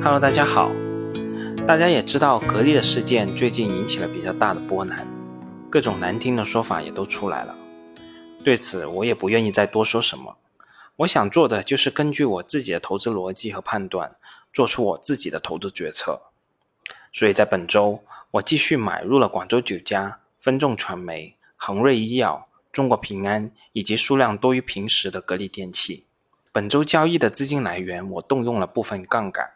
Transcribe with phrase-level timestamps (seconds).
[0.00, 0.70] Hello，大家好。
[1.66, 5.04] 大家也知道，格力的事件最近引起了比较大的波澜，
[5.68, 7.52] 各种难听的说法也都出来了。
[8.44, 10.36] 对此，我也不愿意再多说什么。
[10.98, 14.14] 我想做的就是根据我自己的投资逻辑和判断，
[14.52, 16.20] 做出我自己的投资决策。
[17.12, 26.04] 所以在本周，我继续买入了广州酒家、分众传媒、恒瑞医药、中国平安以及数量多于平时的格力电器。
[26.52, 29.50] 本周交易的资金来源，我动用了部分杠杆。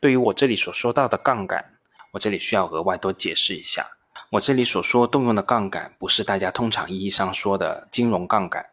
[0.00, 1.74] 对于我这里所说到的杠杆，
[2.12, 3.86] 我这里需要额外多解释一下。
[4.30, 8.70] 我这里所说动用的杠杆，不是大家通常意义上说的金融杠杆，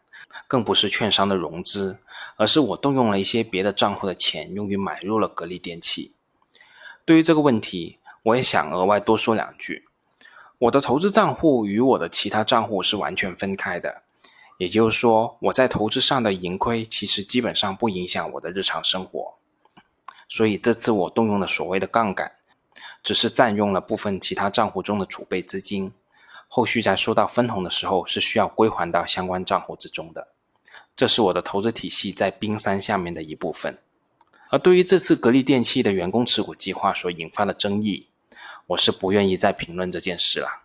[0.47, 1.99] 更不是券商的融资，
[2.37, 6.13] 而是我动用了一些别的账户的钱，用于买入了格力电器。
[7.03, 9.85] 对于这个问题，我也想额外多说两句。
[10.59, 14.03] 我的投资账户与我的其他账户是完全分开的，
[14.57, 19.36] 也就是说，我在投资上的盈亏，其实基本上不影响我的日常生活。
[20.29, 22.33] 所以这次我动用的所谓的杠杆，
[23.01, 25.93] 只是占用了部分其他账户中的储备资金，
[26.47, 30.27] 后续在收到分红的时候是需要归还到相关账户之中的。
[30.95, 33.77] 这是我的投资体系在冰山下面的一部分。
[34.49, 38.07] 而对于这次格力电器的员工持股计划所引发的争议，
[38.67, 40.63] 我是不愿意再评论这件事了，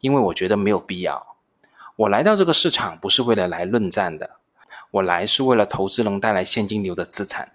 [0.00, 1.36] 因为我觉得没有必要。
[1.96, 4.36] 我来到这个市场不是为了来论战的，
[4.90, 7.53] 我来是为了投资能带来现金流的资产。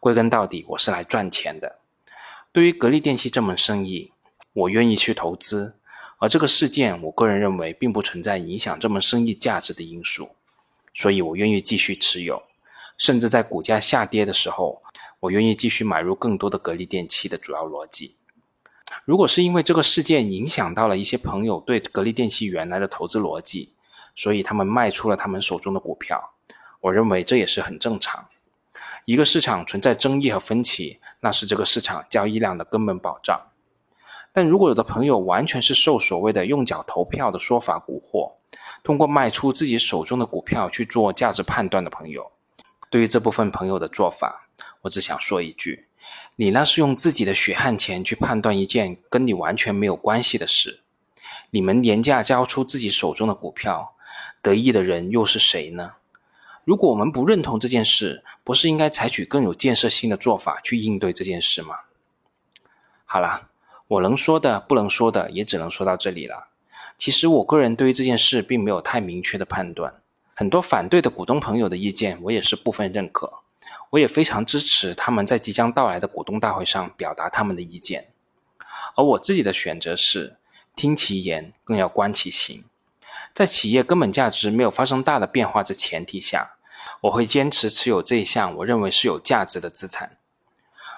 [0.00, 1.78] 归根到底，我是来赚钱的。
[2.52, 4.12] 对于格力电器这门生意，
[4.52, 5.76] 我愿意去投资。
[6.18, 10.30] 而这个事件，我个人认为并不存在影响这门生意价值的因素，
[10.92, 12.42] 所以我愿意继续持有。
[12.96, 14.82] 甚至在股价下跌的时候，
[15.20, 18.16] 我愿意继续买入更多的格力电器的主要逻辑。
[19.04, 23.74] 如果是因为这个事件影响到了一些朋友对格力电器原来的投资逻辑，
[24.16, 26.32] 所以他们卖出了他们手中的股票，
[26.80, 28.26] 我认为这也是很正常。
[29.08, 33.40] 一个市场存在争议和分歧，那是这个市场交易量的根本保障。
[34.34, 38.32] 但如果有的朋友完全是受所谓的用脚投票的说法蛊惑，
[38.82, 42.30] 通过卖出自己手中的股票去做价值判断的朋友，
[42.90, 44.46] 对于这部分朋友的做法，
[44.82, 45.86] 我只想说一句：
[46.36, 50.82] 你那是用自己的血汗钱去判断一件跟你完全没有关系的事。
[51.48, 53.94] 你们廉价交出自己手中的股票，
[54.42, 55.92] 得益的人又是谁呢？
[56.68, 61.74] 如果我们不认同这件事，不是应该采取更有建设性的做法去应对这件事吗？
[63.06, 63.48] 好了，
[63.86, 66.48] 我能说的、不能说的也只能说到这里了。
[66.98, 69.94] 其实我个人对于这件事并没有太明确的判断，
[70.34, 73.32] 很多反对的股东朋友的意见我也是部分认可，
[73.88, 78.08] 我也非常支持他们在即将到来的股东大会上表达他们的意见。
[78.94, 80.36] 而我自己的选择是
[80.76, 82.62] 听其言，更要观其行，
[83.32, 86.56] 在企业根本价值没有发生大的变化之前提下。
[87.02, 90.18] 我会坚持持有这一项我认为是有价值的资产。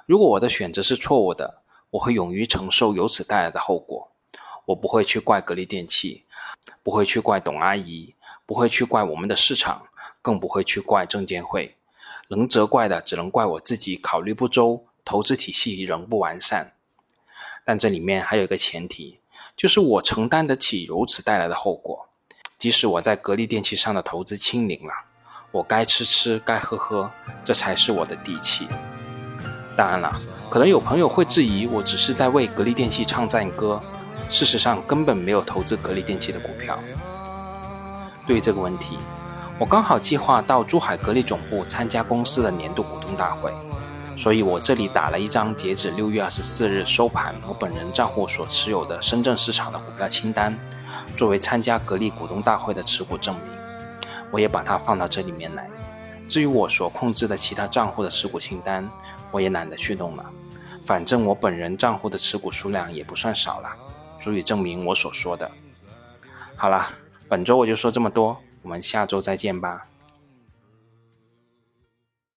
[0.07, 4.11] 如果我的选择是错误的，我会勇于承受由此带来的后果。
[4.67, 6.25] 我不会去怪格力电器，
[6.83, 8.15] 不会去怪董阿姨，
[8.47, 9.89] 不会去怪我们的市场，
[10.23, 11.77] 更不会去怪证监会。
[12.29, 16.75] 能责怪的只能怪我自己考虑不周，投资体系仍不完善。
[17.65, 19.21] 但这里面还有一个前提，
[19.57, 22.09] 就是我承担得起如此带来的后果，
[22.57, 25.10] 即使我在格力电器上的投资清零了。
[25.53, 27.11] 我该吃吃，该喝喝，
[27.43, 28.69] 这才是我的底气。
[29.77, 30.13] 当然了，
[30.49, 33.81] 可能有朋友会质疑，我只是在为格力电器唱赞歌，
[34.29, 36.79] 事实上根本没有投资格力电器的股票。
[38.27, 38.97] 对于这个问题，
[39.59, 43.53] 我刚好计划到珠海格力总部参加公司的年度股东大会，
[44.17, 50.57] 所以我这里打了一张截止六月二十四日收盘我本人账户所持有的深圳市场的股票清单，
[51.17, 53.60] 作为参加格力股东大会的持股证明。
[54.31, 55.69] 我也把它放到这里面来。
[56.29, 58.89] 至于我所控制的其他账户的持股清单，
[59.31, 60.25] 我也懒得去弄了。
[60.83, 63.69] 反正我本人账户的持股数量也不算少了，
[64.19, 65.51] 足以证明我所说的。
[66.57, 66.87] 好了，
[67.29, 69.87] 本周我就说这么多，我们下周再见吧。